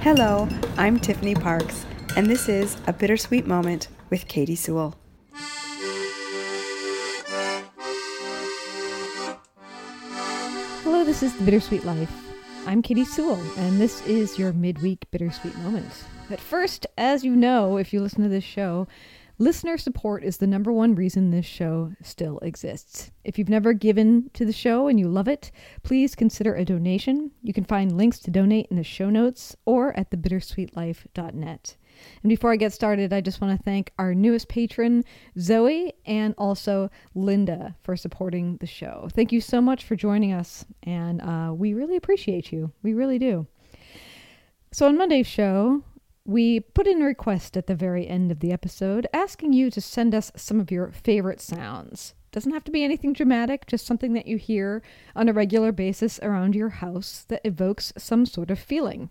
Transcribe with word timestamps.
Hello, 0.00 0.48
I'm 0.76 1.00
Tiffany 1.00 1.34
Parks, 1.34 1.84
and 2.14 2.28
this 2.28 2.48
is 2.48 2.76
A 2.86 2.92
Bittersweet 2.92 3.48
Moment 3.48 3.88
with 4.10 4.28
Katy 4.28 4.54
Sewall. 4.54 4.94
Hello, 10.84 11.04
this 11.04 11.24
is 11.24 11.36
The 11.36 11.44
Bittersweet 11.44 11.84
Life. 11.84 12.12
I'm 12.64 12.80
Katy 12.80 13.04
Sewall, 13.04 13.40
and 13.56 13.80
this 13.80 14.06
is 14.06 14.38
your 14.38 14.52
midweek 14.52 15.04
bittersweet 15.10 15.56
moment. 15.58 16.04
But 16.30 16.38
first, 16.38 16.86
as 16.96 17.24
you 17.24 17.34
know, 17.34 17.76
if 17.76 17.92
you 17.92 18.00
listen 18.00 18.22
to 18.22 18.28
this 18.28 18.44
show, 18.44 18.86
Listener 19.40 19.78
support 19.78 20.24
is 20.24 20.38
the 20.38 20.48
number 20.48 20.72
one 20.72 20.96
reason 20.96 21.30
this 21.30 21.46
show 21.46 21.92
still 22.02 22.40
exists. 22.40 23.12
If 23.22 23.38
you've 23.38 23.48
never 23.48 23.72
given 23.72 24.30
to 24.34 24.44
the 24.44 24.52
show 24.52 24.88
and 24.88 24.98
you 24.98 25.06
love 25.06 25.28
it, 25.28 25.52
please 25.84 26.16
consider 26.16 26.56
a 26.56 26.64
donation. 26.64 27.30
You 27.44 27.52
can 27.52 27.62
find 27.62 27.96
links 27.96 28.18
to 28.20 28.32
donate 28.32 28.66
in 28.68 28.76
the 28.76 28.82
show 28.82 29.10
notes 29.10 29.54
or 29.64 29.96
at 29.96 30.10
thebittersweetlife.net. 30.10 31.76
And 32.24 32.28
before 32.28 32.52
I 32.52 32.56
get 32.56 32.72
started, 32.72 33.12
I 33.12 33.20
just 33.20 33.40
want 33.40 33.56
to 33.56 33.62
thank 33.62 33.92
our 33.96 34.12
newest 34.12 34.48
patron, 34.48 35.04
Zoe, 35.38 35.92
and 36.04 36.34
also 36.36 36.90
Linda 37.14 37.76
for 37.84 37.96
supporting 37.96 38.56
the 38.56 38.66
show. 38.66 39.08
Thank 39.12 39.30
you 39.30 39.40
so 39.40 39.60
much 39.60 39.84
for 39.84 39.94
joining 39.94 40.32
us, 40.32 40.64
and 40.82 41.22
uh, 41.22 41.52
we 41.54 41.74
really 41.74 41.96
appreciate 41.96 42.50
you. 42.50 42.72
We 42.82 42.92
really 42.92 43.20
do. 43.20 43.46
So, 44.70 44.86
on 44.86 44.98
Monday's 44.98 45.26
show, 45.26 45.82
we 46.28 46.60
put 46.60 46.86
in 46.86 47.00
a 47.00 47.06
request 47.06 47.56
at 47.56 47.68
the 47.68 47.74
very 47.74 48.06
end 48.06 48.30
of 48.30 48.40
the 48.40 48.52
episode 48.52 49.06
asking 49.14 49.54
you 49.54 49.70
to 49.70 49.80
send 49.80 50.14
us 50.14 50.30
some 50.36 50.60
of 50.60 50.70
your 50.70 50.92
favorite 50.92 51.40
sounds. 51.40 52.12
Doesn't 52.32 52.52
have 52.52 52.64
to 52.64 52.70
be 52.70 52.84
anything 52.84 53.14
dramatic, 53.14 53.66
just 53.66 53.86
something 53.86 54.12
that 54.12 54.26
you 54.26 54.36
hear 54.36 54.82
on 55.16 55.30
a 55.30 55.32
regular 55.32 55.72
basis 55.72 56.20
around 56.22 56.54
your 56.54 56.68
house 56.68 57.24
that 57.28 57.40
evokes 57.44 57.94
some 57.96 58.26
sort 58.26 58.50
of 58.50 58.58
feeling. 58.58 59.08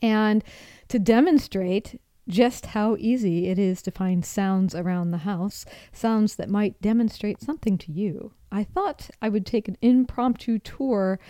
And 0.00 0.44
to 0.88 0.98
demonstrate 0.98 1.98
just 2.28 2.66
how 2.66 2.94
easy 2.98 3.48
it 3.48 3.58
is 3.58 3.80
to 3.80 3.90
find 3.90 4.22
sounds 4.22 4.74
around 4.74 5.12
the 5.12 5.18
house, 5.18 5.64
sounds 5.94 6.36
that 6.36 6.50
might 6.50 6.82
demonstrate 6.82 7.40
something 7.40 7.78
to 7.78 7.90
you, 7.90 8.34
I 8.52 8.64
thought 8.64 9.08
I 9.22 9.30
would 9.30 9.46
take 9.46 9.66
an 9.66 9.78
impromptu 9.80 10.58
tour 10.58 11.20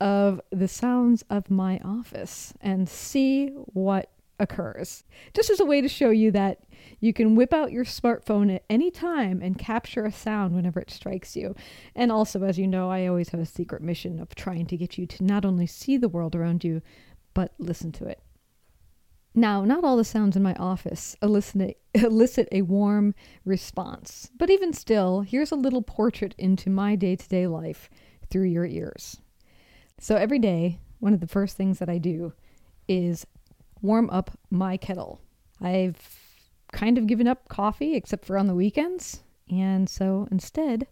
of 0.00 0.40
the 0.50 0.68
sounds 0.68 1.24
of 1.28 1.50
my 1.50 1.80
office 1.84 2.54
and 2.60 2.88
see 2.88 3.48
what 3.48 4.10
occurs. 4.38 5.04
Just 5.34 5.50
as 5.50 5.60
a 5.60 5.64
way 5.64 5.80
to 5.80 5.88
show 5.88 6.10
you 6.10 6.30
that 6.32 6.60
you 7.00 7.12
can 7.12 7.34
whip 7.34 7.52
out 7.52 7.72
your 7.72 7.84
smartphone 7.84 8.54
at 8.54 8.64
any 8.68 8.90
time 8.90 9.40
and 9.42 9.58
capture 9.58 10.04
a 10.04 10.12
sound 10.12 10.54
whenever 10.54 10.80
it 10.80 10.90
strikes 10.90 11.36
you. 11.36 11.54
And 11.94 12.12
also, 12.12 12.42
as 12.42 12.58
you 12.58 12.66
know, 12.66 12.90
I 12.90 13.06
always 13.06 13.30
have 13.30 13.40
a 13.40 13.46
secret 13.46 13.82
mission 13.82 14.20
of 14.20 14.34
trying 14.34 14.66
to 14.66 14.76
get 14.76 14.98
you 14.98 15.06
to 15.06 15.24
not 15.24 15.44
only 15.44 15.66
see 15.66 15.96
the 15.96 16.08
world 16.08 16.34
around 16.34 16.64
you, 16.64 16.82
but 17.34 17.54
listen 17.58 17.92
to 17.92 18.06
it. 18.06 18.20
Now, 19.34 19.66
not 19.66 19.84
all 19.84 19.98
the 19.98 20.04
sounds 20.04 20.34
in 20.34 20.42
my 20.42 20.54
office 20.54 21.14
elicit, 21.20 21.78
elicit 21.94 22.48
a 22.50 22.62
warm 22.62 23.14
response, 23.44 24.30
but 24.38 24.48
even 24.48 24.72
still, 24.72 25.20
here's 25.20 25.52
a 25.52 25.56
little 25.56 25.82
portrait 25.82 26.34
into 26.38 26.70
my 26.70 26.96
day 26.96 27.16
to 27.16 27.28
day 27.28 27.46
life 27.46 27.90
through 28.30 28.46
your 28.46 28.64
ears. 28.64 29.18
So 30.00 30.16
every 30.16 30.38
day, 30.38 30.80
one 31.00 31.12
of 31.12 31.20
the 31.20 31.26
first 31.26 31.56
things 31.56 31.78
that 31.78 31.90
I 31.90 31.98
do 31.98 32.32
is 32.88 33.26
warm 33.82 34.10
up 34.10 34.38
my 34.50 34.76
kettle. 34.76 35.20
I've 35.60 35.96
kind 36.72 36.98
of 36.98 37.06
given 37.06 37.26
up 37.26 37.48
coffee 37.48 37.94
except 37.94 38.24
for 38.24 38.36
on 38.36 38.46
the 38.46 38.54
weekends, 38.54 39.22
and 39.50 39.88
so 39.88 40.28
instead 40.30 40.86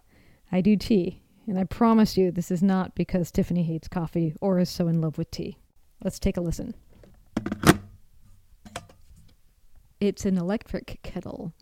I 0.52 0.60
do 0.60 0.76
tea. 0.76 1.20
And 1.46 1.58
I 1.58 1.64
promise 1.64 2.16
you, 2.16 2.30
this 2.30 2.50
is 2.50 2.62
not 2.62 2.94
because 2.94 3.30
Tiffany 3.30 3.62
hates 3.62 3.88
coffee 3.88 4.34
or 4.40 4.58
is 4.58 4.70
so 4.70 4.88
in 4.88 5.00
love 5.00 5.18
with 5.18 5.30
tea. 5.30 5.58
Let's 6.02 6.18
take 6.18 6.38
a 6.38 6.40
listen. 6.40 6.74
It's 10.00 10.24
an 10.24 10.38
electric 10.38 11.00
kettle, 11.02 11.52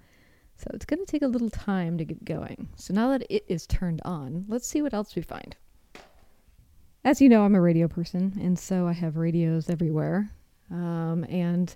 so 0.56 0.70
it's 0.74 0.84
going 0.84 1.00
to 1.00 1.10
take 1.10 1.22
a 1.22 1.28
little 1.28 1.50
time 1.50 1.98
to 1.98 2.04
get 2.04 2.24
going. 2.24 2.68
So 2.76 2.94
now 2.94 3.08
that 3.10 3.26
it 3.28 3.44
is 3.48 3.66
turned 3.66 4.00
on, 4.04 4.44
let's 4.48 4.66
see 4.66 4.82
what 4.82 4.94
else 4.94 5.14
we 5.14 5.22
find. 5.22 5.56
As 7.04 7.20
you 7.20 7.28
know, 7.28 7.42
I'm 7.42 7.54
a 7.56 7.60
radio 7.60 7.88
person, 7.88 8.38
and 8.40 8.56
so 8.58 8.86
I 8.86 8.92
have 8.92 9.16
radios 9.16 9.68
everywhere. 9.68 10.30
Um, 10.72 11.24
and 11.28 11.74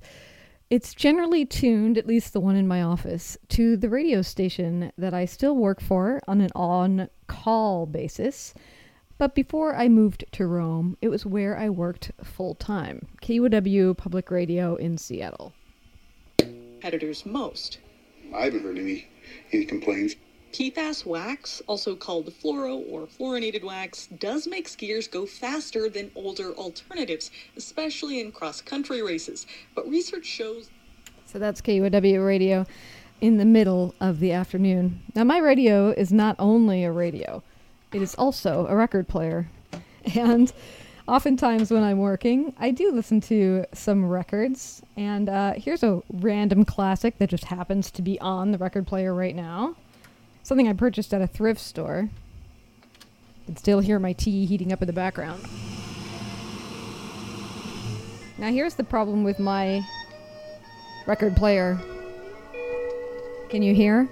it's 0.68 0.94
generally 0.94 1.44
tuned, 1.44 1.96
at 1.96 2.06
least 2.06 2.32
the 2.32 2.40
one 2.40 2.56
in 2.56 2.66
my 2.66 2.82
office, 2.82 3.36
to 3.50 3.76
the 3.76 3.88
radio 3.88 4.22
station 4.22 4.90
that 4.98 5.14
I 5.14 5.24
still 5.24 5.54
work 5.54 5.80
for 5.80 6.20
on 6.26 6.40
an 6.40 6.50
on 6.54 7.08
call 7.28 7.86
basis. 7.86 8.52
But 9.18 9.34
before 9.34 9.74
I 9.76 9.88
moved 9.88 10.24
to 10.32 10.46
Rome, 10.46 10.96
it 11.00 11.08
was 11.08 11.24
where 11.24 11.56
I 11.56 11.70
worked 11.70 12.10
full 12.22 12.54
time 12.54 13.06
KUOW 13.22 13.96
Public 13.96 14.30
Radio 14.30 14.74
in 14.76 14.98
Seattle. 14.98 15.52
Editors 16.82 17.24
most. 17.24 17.78
I 18.34 18.44
haven't 18.44 18.62
heard 18.62 18.78
any 18.78 19.08
any 19.52 19.64
complaints. 19.64 20.16
PFAS 20.56 21.04
wax, 21.04 21.60
also 21.66 21.94
called 21.94 22.32
fluoro 22.32 22.82
or 22.90 23.06
fluorinated 23.06 23.62
wax, 23.62 24.06
does 24.18 24.46
make 24.46 24.66
skiers 24.68 25.10
go 25.10 25.26
faster 25.26 25.90
than 25.90 26.10
older 26.14 26.54
alternatives, 26.54 27.30
especially 27.58 28.20
in 28.20 28.32
cross 28.32 28.62
country 28.62 29.02
races. 29.02 29.46
But 29.74 29.86
research 29.86 30.24
shows. 30.24 30.70
So 31.26 31.38
that's 31.38 31.60
KUOW 31.60 32.26
radio 32.26 32.64
in 33.20 33.36
the 33.36 33.44
middle 33.44 33.94
of 34.00 34.18
the 34.18 34.32
afternoon. 34.32 35.02
Now, 35.14 35.24
my 35.24 35.36
radio 35.40 35.90
is 35.90 36.10
not 36.10 36.36
only 36.38 36.84
a 36.84 36.90
radio, 36.90 37.42
it 37.92 38.00
is 38.00 38.14
also 38.14 38.66
a 38.66 38.74
record 38.74 39.08
player. 39.08 39.48
And 40.14 40.50
oftentimes 41.06 41.70
when 41.70 41.82
I'm 41.82 41.98
working, 41.98 42.54
I 42.58 42.70
do 42.70 42.92
listen 42.92 43.20
to 43.22 43.66
some 43.74 44.06
records. 44.06 44.80
And 44.96 45.28
uh, 45.28 45.54
here's 45.54 45.82
a 45.82 46.00
random 46.10 46.64
classic 46.64 47.18
that 47.18 47.28
just 47.28 47.44
happens 47.44 47.90
to 47.90 48.00
be 48.02 48.18
on 48.20 48.52
the 48.52 48.58
record 48.58 48.86
player 48.86 49.12
right 49.12 49.34
now. 49.34 49.74
Something 50.46 50.68
I 50.68 50.74
purchased 50.74 51.12
at 51.12 51.20
a 51.20 51.26
thrift 51.26 51.58
store. 51.58 52.08
You 52.08 53.46
can 53.46 53.56
still 53.56 53.80
hear 53.80 53.98
my 53.98 54.12
tea 54.12 54.46
heating 54.46 54.72
up 54.72 54.80
in 54.80 54.86
the 54.86 54.92
background. 54.92 55.42
Now 58.38 58.52
here's 58.52 58.76
the 58.76 58.84
problem 58.84 59.24
with 59.24 59.40
my 59.40 59.84
record 61.04 61.34
player. 61.34 61.80
Can 63.48 63.62
you 63.62 63.74
hear? 63.74 64.08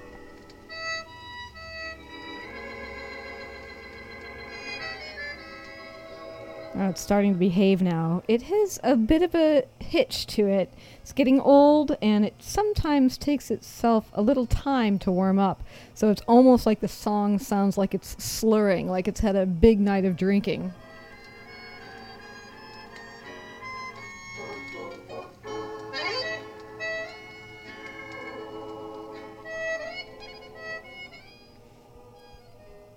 Oh, 6.77 6.89
it's 6.89 7.01
starting 7.01 7.35
to 7.35 7.39
behave 7.39 7.83
now. 7.83 8.25
It 8.27 8.43
has 8.43 8.81
a 8.83 8.97
bit 8.97 9.23
of 9.23 9.33
a 9.37 9.63
hitch 9.79 10.27
to 10.29 10.49
it. 10.49 10.75
It's 11.01 11.13
getting 11.13 11.39
old 11.39 11.97
and 12.03 12.25
it 12.25 12.35
sometimes 12.41 13.17
takes 13.17 13.49
itself 13.49 14.11
a 14.13 14.21
little 14.21 14.47
time 14.47 14.99
to 15.01 15.13
warm 15.13 15.39
up. 15.39 15.63
So 15.95 16.11
it's 16.11 16.23
almost 16.23 16.67
like 16.67 16.81
the 16.81 16.89
song 16.89 17.39
sounds 17.39 17.79
like 17.79 17.95
it's 17.95 18.17
slurring, 18.23 18.89
like 18.89 19.07
it's 19.07 19.21
had 19.21 19.37
a 19.37 19.47
big 19.47 19.79
night 19.79 20.05
of 20.05 20.17
drinking. 20.17 20.73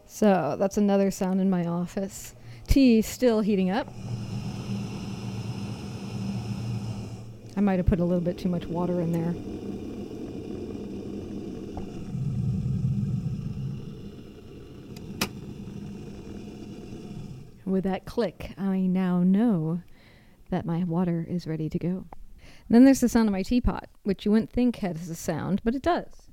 So 0.07 0.56
that's 0.57 0.78
another 0.78 1.12
sound 1.12 1.40
in 1.42 1.50
my 1.52 1.63
office 1.63 2.34
tea 2.78 3.02
still 3.02 3.42
heating 3.42 3.72
up. 3.72 3.92
I 7.56 7.60
might 7.60 7.80
have 7.80 7.88
put 7.88 8.00
a 8.00 8.04
little 8.04 8.22
bit 8.22 8.38
too 8.38 8.50
much 8.50 8.68
water 8.68 9.02
in 9.02 9.14
there. 9.14 9.34
With 17.66 17.84
that 17.86 18.06
click, 18.06 18.54
I 18.60 18.82
now 18.82 19.24
know 19.24 19.82
that 20.52 20.64
my 20.64 20.84
water 20.84 21.26
is 21.28 21.48
ready 21.48 21.70
to 21.70 21.80
go. 21.80 22.06
Then 22.70 22.86
there's 22.86 23.00
the 23.00 23.10
sound 23.10 23.28
of 23.28 23.34
my 23.34 23.42
teapot, 23.42 23.90
which 24.04 24.24
you 24.24 24.32
wouldn't 24.32 24.52
think 24.52 24.76
has 24.76 25.10
a 25.10 25.16
sound, 25.16 25.62
but 25.64 25.74
it 25.74 25.82
does. 25.82 26.30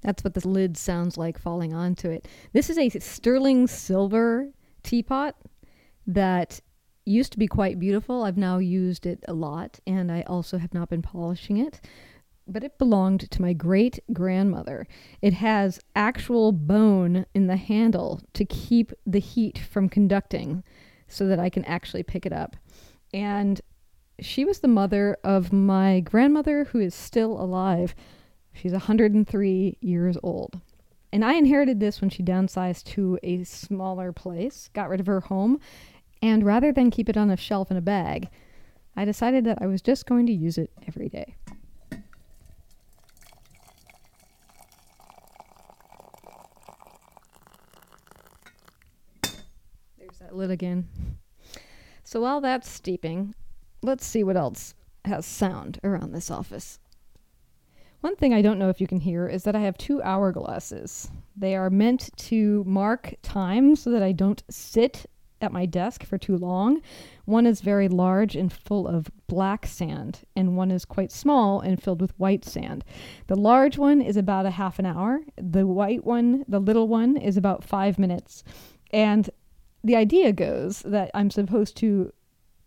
That's 0.00 0.24
what 0.24 0.34
the 0.34 0.48
lid 0.48 0.76
sounds 0.76 1.16
like 1.16 1.38
falling 1.38 1.72
onto 1.72 2.10
it. 2.10 2.26
This 2.52 2.68
is 2.68 2.76
a 2.76 2.88
sterling 2.88 3.68
silver 3.68 4.48
teapot 4.82 5.36
that 6.06 6.60
used 7.04 7.32
to 7.32 7.38
be 7.38 7.46
quite 7.46 7.78
beautiful. 7.78 8.24
I've 8.24 8.36
now 8.36 8.58
used 8.58 9.06
it 9.06 9.24
a 9.26 9.32
lot, 9.32 9.80
and 9.86 10.10
I 10.10 10.22
also 10.22 10.58
have 10.58 10.74
not 10.74 10.88
been 10.88 11.02
polishing 11.02 11.56
it. 11.56 11.80
But 12.46 12.64
it 12.64 12.78
belonged 12.78 13.30
to 13.30 13.42
my 13.42 13.52
great 13.52 14.00
grandmother. 14.12 14.86
It 15.22 15.34
has 15.34 15.80
actual 15.94 16.52
bone 16.52 17.26
in 17.34 17.46
the 17.46 17.56
handle 17.56 18.20
to 18.34 18.44
keep 18.44 18.92
the 19.06 19.20
heat 19.20 19.58
from 19.58 19.88
conducting 19.88 20.64
so 21.06 21.26
that 21.26 21.38
I 21.38 21.48
can 21.48 21.64
actually 21.64 22.02
pick 22.02 22.26
it 22.26 22.32
up. 22.32 22.56
And 23.12 23.60
she 24.20 24.44
was 24.44 24.60
the 24.60 24.68
mother 24.68 25.16
of 25.22 25.52
my 25.52 26.00
grandmother, 26.00 26.64
who 26.64 26.80
is 26.80 26.94
still 26.94 27.40
alive. 27.40 27.94
She's 28.52 28.72
103 28.72 29.78
years 29.80 30.16
old. 30.22 30.60
And 31.12 31.24
I 31.24 31.34
inherited 31.34 31.80
this 31.80 32.00
when 32.00 32.10
she 32.10 32.22
downsized 32.22 32.84
to 32.92 33.18
a 33.22 33.42
smaller 33.44 34.12
place, 34.12 34.70
got 34.74 34.88
rid 34.88 35.00
of 35.00 35.06
her 35.06 35.20
home, 35.20 35.58
and 36.22 36.44
rather 36.44 36.72
than 36.72 36.90
keep 36.90 37.08
it 37.08 37.16
on 37.16 37.30
a 37.30 37.36
shelf 37.36 37.70
in 37.70 37.76
a 37.76 37.82
bag, 37.82 38.28
I 38.96 39.04
decided 39.04 39.44
that 39.44 39.62
I 39.62 39.66
was 39.66 39.80
just 39.80 40.06
going 40.06 40.26
to 40.26 40.32
use 40.32 40.58
it 40.58 40.70
every 40.86 41.08
day. 41.08 41.36
There's 49.98 50.18
that 50.20 50.34
lid 50.34 50.50
again. 50.50 50.88
So 52.04 52.20
while 52.20 52.40
that's 52.40 52.68
steeping, 52.68 53.34
let's 53.82 54.04
see 54.04 54.24
what 54.24 54.36
else 54.36 54.74
has 55.04 55.24
sound 55.24 55.78
around 55.84 56.12
this 56.12 56.30
office. 56.30 56.79
One 58.00 58.16
thing 58.16 58.32
I 58.32 58.40
don't 58.40 58.58
know 58.58 58.70
if 58.70 58.80
you 58.80 58.86
can 58.86 59.00
hear 59.00 59.26
is 59.26 59.44
that 59.44 59.54
I 59.54 59.60
have 59.60 59.76
two 59.76 59.98
hourglasses. 59.98 61.10
They 61.36 61.54
are 61.54 61.68
meant 61.68 62.08
to 62.16 62.64
mark 62.66 63.14
time 63.22 63.76
so 63.76 63.90
that 63.90 64.02
I 64.02 64.12
don't 64.12 64.42
sit 64.48 65.04
at 65.42 65.52
my 65.52 65.66
desk 65.66 66.04
for 66.04 66.16
too 66.16 66.36
long. 66.36 66.80
One 67.26 67.46
is 67.46 67.60
very 67.60 67.88
large 67.88 68.36
and 68.36 68.52
full 68.52 68.88
of 68.88 69.10
black 69.26 69.66
sand, 69.66 70.20
and 70.34 70.56
one 70.56 70.70
is 70.70 70.84
quite 70.84 71.12
small 71.12 71.60
and 71.60 71.82
filled 71.82 72.00
with 72.00 72.18
white 72.18 72.44
sand. 72.44 72.84
The 73.26 73.36
large 73.36 73.76
one 73.76 74.00
is 74.00 74.16
about 74.16 74.46
a 74.46 74.50
half 74.50 74.78
an 74.78 74.86
hour. 74.86 75.20
The 75.36 75.66
white 75.66 76.04
one, 76.04 76.44
the 76.48 76.60
little 76.60 76.88
one, 76.88 77.16
is 77.16 77.36
about 77.36 77.64
five 77.64 77.98
minutes. 77.98 78.44
And 78.92 79.28
the 79.84 79.96
idea 79.96 80.32
goes 80.32 80.80
that 80.80 81.10
I'm 81.14 81.30
supposed 81.30 81.76
to 81.78 82.12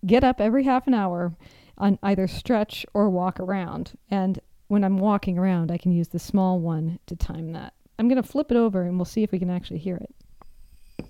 get 0.05 0.23
up 0.23 0.39
every 0.39 0.63
half 0.63 0.85
an 0.87 0.93
hour 0.93 1.35
on 1.77 1.97
either 2.03 2.27
stretch 2.27 2.85
or 2.93 3.09
walk 3.09 3.39
around. 3.39 3.97
And 4.09 4.39
when 4.67 4.83
I'm 4.83 4.97
walking 4.97 5.37
around, 5.37 5.71
I 5.71 5.77
can 5.77 5.91
use 5.91 6.07
the 6.07 6.19
small 6.19 6.59
one 6.59 6.99
to 7.07 7.15
time 7.15 7.51
that. 7.53 7.73
I'm 7.99 8.07
going 8.07 8.21
to 8.21 8.27
flip 8.27 8.51
it 8.51 8.57
over 8.57 8.83
and 8.83 8.97
we'll 8.97 9.05
see 9.05 9.23
if 9.23 9.31
we 9.31 9.39
can 9.39 9.49
actually 9.49 9.79
hear 9.79 9.97
it. 9.97 11.07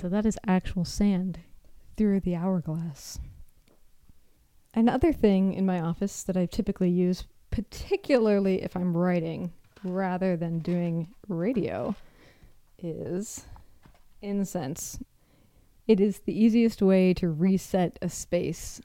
So 0.00 0.08
that 0.08 0.24
is 0.24 0.38
actual 0.46 0.84
sand 0.84 1.40
through 1.96 2.20
the 2.20 2.36
hourglass. 2.36 3.18
Another 4.72 5.12
thing 5.12 5.54
in 5.54 5.66
my 5.66 5.80
office 5.80 6.22
that 6.22 6.36
I 6.36 6.46
typically 6.46 6.90
use, 6.90 7.24
particularly 7.50 8.62
if 8.62 8.76
I'm 8.76 8.96
writing 8.96 9.52
rather 9.82 10.36
than 10.36 10.60
doing 10.60 11.08
radio, 11.26 11.96
is 12.78 13.44
incense. 14.22 15.00
It 15.88 16.00
is 16.00 16.20
the 16.20 16.38
easiest 16.38 16.82
way 16.82 17.14
to 17.14 17.30
reset 17.30 17.98
a 18.02 18.10
space 18.10 18.80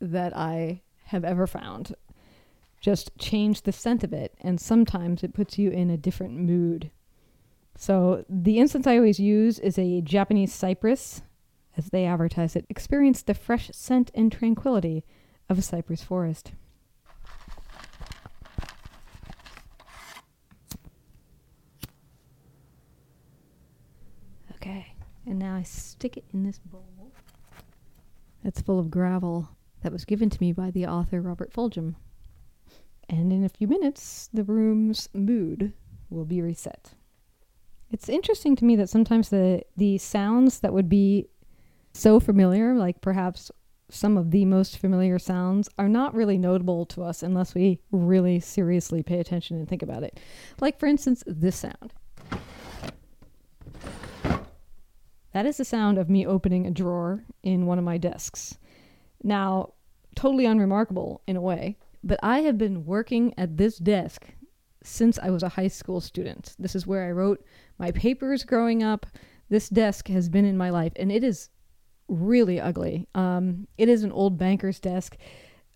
that 0.00 0.36
I 0.36 0.82
have 1.04 1.24
ever 1.24 1.46
found. 1.46 1.94
Just 2.80 3.16
change 3.16 3.62
the 3.62 3.72
scent 3.72 4.02
of 4.02 4.12
it, 4.12 4.34
and 4.40 4.60
sometimes 4.60 5.22
it 5.22 5.34
puts 5.34 5.56
you 5.56 5.70
in 5.70 5.88
a 5.88 5.96
different 5.96 6.34
mood. 6.34 6.90
So, 7.76 8.24
the 8.28 8.58
incense 8.58 8.88
I 8.88 8.96
always 8.96 9.20
use 9.20 9.60
is 9.60 9.78
a 9.78 10.00
Japanese 10.00 10.52
cypress, 10.52 11.22
as 11.76 11.90
they 11.90 12.06
advertise 12.06 12.56
it. 12.56 12.66
Experience 12.68 13.22
the 13.22 13.34
fresh 13.34 13.70
scent 13.72 14.10
and 14.12 14.32
tranquility 14.32 15.04
of 15.48 15.58
a 15.58 15.62
cypress 15.62 16.02
forest. 16.02 16.52
And 25.28 25.38
now 25.38 25.54
I 25.54 25.62
stick 25.62 26.16
it 26.16 26.24
in 26.32 26.44
this 26.44 26.58
bowl 26.58 27.12
that's 28.42 28.60
full 28.60 28.78
of 28.78 28.90
gravel 28.90 29.50
that 29.82 29.92
was 29.92 30.04
given 30.04 30.30
to 30.30 30.40
me 30.40 30.52
by 30.52 30.70
the 30.70 30.86
author 30.86 31.20
Robert 31.20 31.52
Fulghum. 31.52 31.96
And 33.08 33.32
in 33.32 33.44
a 33.44 33.48
few 33.48 33.66
minutes, 33.66 34.28
the 34.32 34.44
room's 34.44 35.08
mood 35.12 35.72
will 36.10 36.24
be 36.24 36.42
reset. 36.42 36.94
It's 37.90 38.08
interesting 38.08 38.54
to 38.56 38.64
me 38.64 38.76
that 38.76 38.90
sometimes 38.90 39.30
the 39.30 39.62
the 39.76 39.98
sounds 39.98 40.60
that 40.60 40.74
would 40.74 40.88
be 40.88 41.28
so 41.94 42.20
familiar, 42.20 42.74
like 42.74 43.00
perhaps 43.00 43.50
some 43.90 44.18
of 44.18 44.30
the 44.30 44.44
most 44.44 44.78
familiar 44.78 45.18
sounds, 45.18 45.68
are 45.78 45.88
not 45.88 46.14
really 46.14 46.36
notable 46.36 46.84
to 46.84 47.02
us 47.02 47.22
unless 47.22 47.54
we 47.54 47.80
really 47.90 48.38
seriously 48.40 49.02
pay 49.02 49.18
attention 49.18 49.56
and 49.56 49.66
think 49.66 49.82
about 49.82 50.02
it. 50.02 50.20
Like, 50.60 50.78
for 50.78 50.86
instance, 50.86 51.24
this 51.26 51.56
sound. 51.56 51.94
That 55.38 55.46
is 55.46 55.58
the 55.58 55.64
sound 55.64 55.98
of 55.98 56.10
me 56.10 56.26
opening 56.26 56.66
a 56.66 56.70
drawer 56.72 57.22
in 57.44 57.66
one 57.66 57.78
of 57.78 57.84
my 57.84 57.96
desks. 57.96 58.58
Now, 59.22 59.74
totally 60.16 60.46
unremarkable 60.46 61.22
in 61.28 61.36
a 61.36 61.40
way, 61.40 61.78
but 62.02 62.18
I 62.24 62.40
have 62.40 62.58
been 62.58 62.84
working 62.84 63.34
at 63.38 63.56
this 63.56 63.78
desk 63.78 64.26
since 64.82 65.16
I 65.16 65.30
was 65.30 65.44
a 65.44 65.50
high 65.50 65.68
school 65.68 66.00
student. 66.00 66.56
This 66.58 66.74
is 66.74 66.88
where 66.88 67.06
I 67.06 67.12
wrote 67.12 67.44
my 67.78 67.92
papers 67.92 68.42
growing 68.42 68.82
up. 68.82 69.06
This 69.48 69.68
desk 69.68 70.08
has 70.08 70.28
been 70.28 70.44
in 70.44 70.56
my 70.58 70.70
life, 70.70 70.92
and 70.96 71.12
it 71.12 71.22
is 71.22 71.50
really 72.08 72.60
ugly. 72.60 73.06
Um, 73.14 73.68
it 73.78 73.88
is 73.88 74.02
an 74.02 74.10
old 74.10 74.38
banker's 74.38 74.80
desk. 74.80 75.16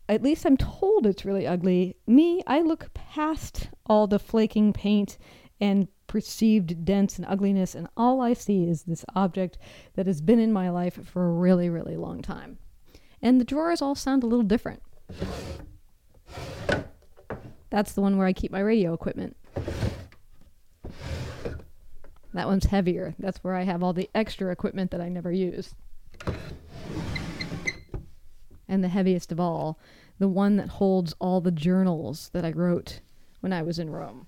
At 0.08 0.24
least 0.24 0.44
I'm 0.44 0.56
told 0.56 1.06
it's 1.06 1.24
really 1.24 1.46
ugly. 1.46 1.94
Me, 2.08 2.42
I 2.48 2.62
look 2.62 2.92
past 2.94 3.68
all 3.86 4.08
the 4.08 4.18
flaking 4.18 4.72
paint 4.72 5.18
and 5.60 5.86
perceived 6.12 6.84
dents 6.84 7.16
and 7.16 7.26
ugliness, 7.26 7.74
and 7.74 7.88
all 7.96 8.20
I 8.20 8.34
see 8.34 8.68
is 8.68 8.82
this 8.82 9.02
object 9.14 9.56
that 9.94 10.06
has 10.06 10.20
been 10.20 10.38
in 10.38 10.52
my 10.52 10.68
life 10.68 11.02
for 11.06 11.24
a 11.24 11.32
really, 11.32 11.70
really 11.70 11.96
long 11.96 12.20
time. 12.20 12.58
And 13.22 13.40
the 13.40 13.46
drawers 13.46 13.80
all 13.80 13.94
sound 13.94 14.22
a 14.22 14.26
little 14.26 14.44
different. 14.44 14.82
That's 17.70 17.94
the 17.94 18.02
one 18.02 18.18
where 18.18 18.26
I 18.26 18.34
keep 18.34 18.52
my 18.52 18.60
radio 18.60 18.92
equipment. 18.92 19.38
That 22.34 22.46
one's 22.46 22.66
heavier. 22.66 23.14
That's 23.18 23.42
where 23.42 23.54
I 23.54 23.62
have 23.62 23.82
all 23.82 23.94
the 23.94 24.10
extra 24.14 24.52
equipment 24.52 24.90
that 24.90 25.00
I 25.00 25.08
never 25.08 25.32
use. 25.32 25.74
And 28.68 28.84
the 28.84 28.88
heaviest 28.88 29.32
of 29.32 29.40
all, 29.40 29.78
the 30.18 30.28
one 30.28 30.58
that 30.58 30.68
holds 30.68 31.14
all 31.18 31.40
the 31.40 31.50
journals 31.50 32.28
that 32.34 32.44
I 32.44 32.52
wrote 32.52 33.00
when 33.40 33.54
I 33.54 33.62
was 33.62 33.78
in 33.78 33.88
Rome. 33.88 34.26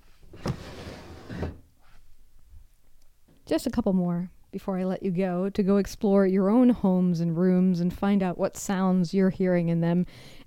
Just 3.45 3.67
a 3.67 3.71
couple 3.71 3.93
more 3.93 4.31
before 4.51 4.77
I 4.77 4.85
let 4.85 5.03
you 5.03 5.11
go 5.11 5.49
to 5.49 5.63
go 5.63 5.77
explore 5.77 6.25
your 6.25 6.49
own 6.49 6.69
homes 6.69 7.19
and 7.19 7.37
rooms 7.37 7.79
and 7.79 7.93
find 7.93 8.23
out 8.23 8.37
what 8.37 8.57
sounds 8.57 9.13
you're 9.13 9.29
hearing 9.29 9.69
in 9.69 9.81
them 9.81 10.05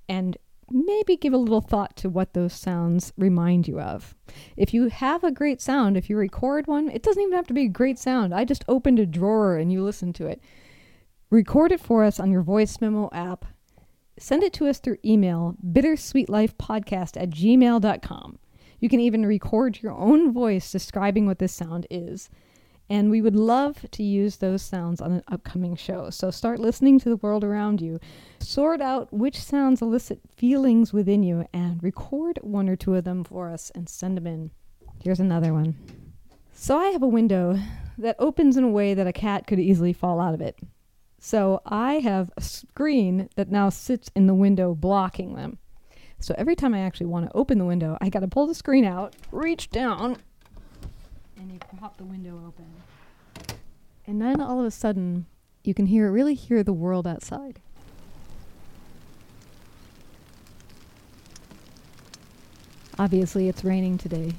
and 0.08 0.36
maybe 0.70 1.16
give 1.16 1.32
a 1.32 1.38
little 1.38 1.60
thought 1.60 1.96
to 1.96 2.08
what 2.08 2.34
those 2.34 2.52
sounds 2.52 3.12
remind 3.16 3.68
you 3.68 3.80
of. 3.80 4.14
If 4.56 4.74
you 4.74 4.88
have 4.88 5.24
a 5.24 5.30
great 5.30 5.60
sound, 5.60 5.96
if 5.96 6.10
you 6.10 6.16
record 6.16 6.66
one, 6.66 6.90
it 6.90 7.02
doesn't 7.02 7.22
even 7.22 7.34
have 7.34 7.46
to 7.48 7.54
be 7.54 7.66
a 7.66 7.68
great 7.68 7.98
sound. 7.98 8.34
I 8.34 8.44
just 8.44 8.64
opened 8.66 8.98
a 8.98 9.06
drawer 9.06 9.56
and 9.56 9.72
you 9.72 9.82
listen 9.82 10.12
to 10.14 10.26
it. 10.26 10.42
Record 11.30 11.72
it 11.72 11.80
for 11.80 12.04
us 12.04 12.18
on 12.18 12.30
your 12.30 12.42
voice 12.42 12.80
memo 12.80 13.10
app. 13.12 13.44
Send 14.18 14.42
it 14.42 14.52
to 14.54 14.66
us 14.66 14.78
through 14.78 14.98
email, 15.04 15.54
bittersweetlifepodcast 15.64 17.20
at 17.20 17.30
gmail.com. 17.30 18.38
You 18.80 18.88
can 18.88 19.00
even 19.00 19.26
record 19.26 19.82
your 19.82 19.92
own 19.92 20.32
voice 20.32 20.72
describing 20.72 21.26
what 21.26 21.38
this 21.38 21.52
sound 21.52 21.86
is. 21.90 22.30
And 22.90 23.10
we 23.10 23.20
would 23.20 23.36
love 23.36 23.84
to 23.90 24.02
use 24.02 24.36
those 24.36 24.62
sounds 24.62 25.00
on 25.00 25.12
an 25.12 25.22
upcoming 25.28 25.76
show. 25.76 26.08
So 26.10 26.30
start 26.30 26.58
listening 26.58 26.98
to 27.00 27.08
the 27.08 27.16
world 27.16 27.44
around 27.44 27.82
you. 27.82 28.00
Sort 28.40 28.80
out 28.80 29.12
which 29.12 29.38
sounds 29.38 29.82
elicit 29.82 30.20
feelings 30.34 30.92
within 30.92 31.22
you 31.22 31.46
and 31.52 31.82
record 31.82 32.38
one 32.42 32.68
or 32.68 32.76
two 32.76 32.94
of 32.94 33.04
them 33.04 33.24
for 33.24 33.50
us 33.50 33.70
and 33.74 33.88
send 33.88 34.16
them 34.16 34.26
in. 34.26 34.50
Here's 35.02 35.20
another 35.20 35.52
one. 35.52 35.76
So 36.54 36.78
I 36.78 36.86
have 36.88 37.02
a 37.02 37.08
window 37.08 37.58
that 37.98 38.16
opens 38.18 38.56
in 38.56 38.64
a 38.64 38.68
way 38.68 38.94
that 38.94 39.06
a 39.06 39.12
cat 39.12 39.46
could 39.46 39.60
easily 39.60 39.92
fall 39.92 40.18
out 40.18 40.34
of 40.34 40.40
it. 40.40 40.58
So 41.20 41.60
I 41.66 41.94
have 41.94 42.30
a 42.36 42.40
screen 42.40 43.28
that 43.36 43.50
now 43.50 43.68
sits 43.68 44.10
in 44.14 44.26
the 44.26 44.34
window 44.34 44.74
blocking 44.74 45.34
them. 45.34 45.58
So 46.20 46.34
every 46.38 46.56
time 46.56 46.74
I 46.74 46.80
actually 46.80 47.06
want 47.06 47.26
to 47.26 47.36
open 47.36 47.58
the 47.58 47.64
window, 47.64 47.98
I 48.00 48.08
got 48.08 48.20
to 48.20 48.28
pull 48.28 48.46
the 48.46 48.54
screen 48.54 48.84
out, 48.84 49.14
reach 49.30 49.70
down, 49.70 50.16
and 51.36 51.52
you 51.52 51.58
pop 51.78 51.96
the 51.96 52.04
window 52.04 52.40
open. 52.46 52.66
And 54.08 54.22
then 54.22 54.40
all 54.40 54.58
of 54.58 54.64
a 54.64 54.70
sudden, 54.70 55.26
you 55.62 55.74
can 55.74 55.84
hear 55.84 56.10
really 56.10 56.32
hear 56.32 56.62
the 56.62 56.72
world 56.72 57.06
outside. 57.06 57.60
Obviously, 62.98 63.50
it's 63.50 63.62
raining 63.62 63.98
today. 63.98 64.32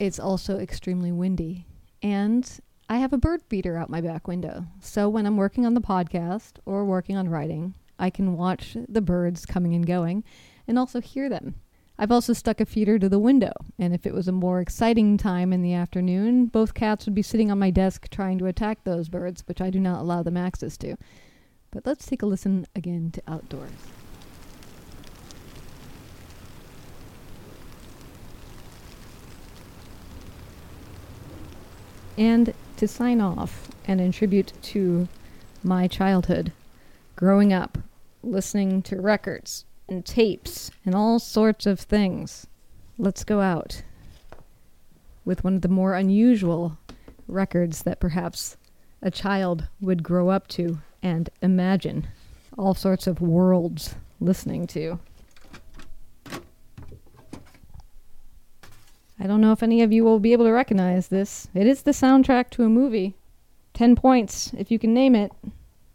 It's 0.00 0.18
also 0.18 0.58
extremely 0.58 1.12
windy. 1.12 1.66
And 2.02 2.50
I 2.88 2.96
have 2.96 3.12
a 3.12 3.16
bird 3.16 3.42
feeder 3.44 3.76
out 3.76 3.88
my 3.88 4.00
back 4.00 4.26
window. 4.26 4.66
So 4.80 5.08
when 5.08 5.24
I'm 5.24 5.36
working 5.36 5.64
on 5.66 5.74
the 5.74 5.80
podcast 5.80 6.54
or 6.66 6.84
working 6.84 7.16
on 7.16 7.28
writing, 7.28 7.76
I 8.00 8.10
can 8.10 8.36
watch 8.36 8.76
the 8.88 9.00
birds 9.00 9.46
coming 9.46 9.72
and 9.72 9.86
going 9.86 10.24
and 10.66 10.76
also 10.76 11.00
hear 11.00 11.28
them. 11.28 11.54
I've 12.02 12.10
also 12.10 12.32
stuck 12.32 12.60
a 12.60 12.66
feeder 12.66 12.98
to 12.98 13.08
the 13.08 13.20
window, 13.20 13.52
and 13.78 13.94
if 13.94 14.06
it 14.06 14.12
was 14.12 14.26
a 14.26 14.32
more 14.32 14.60
exciting 14.60 15.16
time 15.16 15.52
in 15.52 15.62
the 15.62 15.72
afternoon, 15.72 16.46
both 16.46 16.74
cats 16.74 17.06
would 17.06 17.14
be 17.14 17.22
sitting 17.22 17.48
on 17.48 17.60
my 17.60 17.70
desk 17.70 18.08
trying 18.10 18.38
to 18.38 18.46
attack 18.46 18.82
those 18.82 19.08
birds, 19.08 19.44
which 19.46 19.60
I 19.60 19.70
do 19.70 19.78
not 19.78 20.00
allow 20.00 20.24
them 20.24 20.36
access 20.36 20.76
to. 20.78 20.96
But 21.70 21.86
let's 21.86 22.04
take 22.04 22.20
a 22.20 22.26
listen 22.26 22.66
again 22.74 23.12
to 23.12 23.22
outdoors. 23.28 23.70
And 32.18 32.52
to 32.78 32.88
sign 32.88 33.20
off 33.20 33.68
and 33.84 34.00
in 34.00 34.10
tribute 34.10 34.52
to 34.60 35.06
my 35.62 35.86
childhood, 35.86 36.50
growing 37.14 37.52
up, 37.52 37.78
listening 38.24 38.82
to 38.82 39.00
records 39.00 39.66
and 39.92 40.06
tapes 40.06 40.70
and 40.86 40.94
all 40.94 41.18
sorts 41.18 41.66
of 41.66 41.78
things. 41.78 42.46
Let's 42.96 43.24
go 43.24 43.40
out 43.40 43.82
with 45.24 45.44
one 45.44 45.54
of 45.54 45.60
the 45.60 45.68
more 45.68 45.94
unusual 45.94 46.78
records 47.28 47.82
that 47.82 48.00
perhaps 48.00 48.56
a 49.02 49.10
child 49.10 49.68
would 49.80 50.02
grow 50.02 50.30
up 50.30 50.48
to 50.48 50.78
and 51.02 51.28
imagine 51.42 52.08
all 52.56 52.74
sorts 52.74 53.06
of 53.06 53.20
worlds 53.20 53.94
listening 54.18 54.66
to. 54.68 54.98
I 59.20 59.26
don't 59.26 59.40
know 59.40 59.52
if 59.52 59.62
any 59.62 59.82
of 59.82 59.92
you 59.92 60.04
will 60.04 60.18
be 60.18 60.32
able 60.32 60.46
to 60.46 60.52
recognize 60.52 61.08
this. 61.08 61.48
It 61.54 61.66
is 61.66 61.82
the 61.82 61.90
soundtrack 61.92 62.48
to 62.50 62.64
a 62.64 62.68
movie. 62.68 63.14
10 63.74 63.94
points 63.94 64.52
if 64.56 64.70
you 64.70 64.78
can 64.78 64.94
name 64.94 65.14
it. 65.14 65.32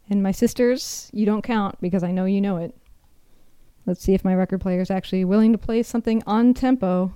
And 0.08 0.22
my 0.22 0.30
sisters, 0.30 1.10
you 1.12 1.26
don't 1.26 1.42
count 1.42 1.78
because 1.80 2.02
I 2.02 2.12
know 2.12 2.24
you 2.24 2.40
know 2.40 2.56
it. 2.58 2.74
Let's 3.88 4.02
see 4.02 4.12
if 4.12 4.22
my 4.22 4.34
record 4.34 4.60
player 4.60 4.82
is 4.82 4.90
actually 4.90 5.24
willing 5.24 5.50
to 5.52 5.56
play 5.56 5.82
something 5.82 6.22
on 6.26 6.52
tempo. 6.52 7.14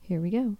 Here 0.00 0.20
we 0.20 0.30
go. 0.30 0.56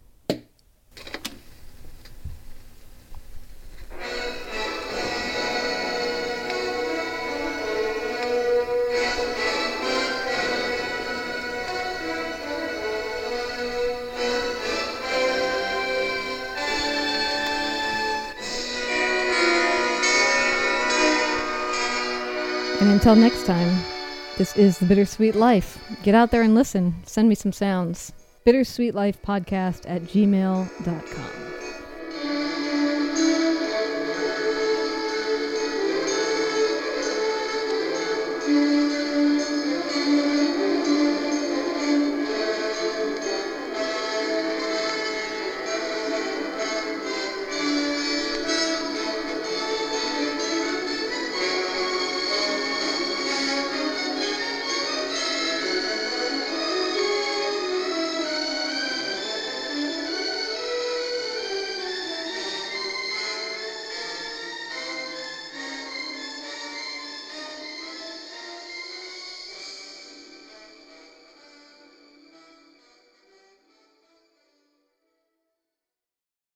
And 22.80 22.90
until 22.92 23.16
next 23.16 23.44
time, 23.44 23.91
this 24.39 24.57
is 24.57 24.79
the 24.79 24.87
Bittersweet 24.87 25.35
Life. 25.35 25.79
Get 26.03 26.15
out 26.15 26.31
there 26.31 26.43
and 26.43 26.55
listen. 26.55 26.95
Send 27.05 27.29
me 27.29 27.35
some 27.35 27.53
sounds. 27.53 28.12
Bittersweet 28.45 28.95
Life 28.95 29.21
Podcast 29.23 29.89
at 29.89 30.03
gmail.com. 30.03 31.41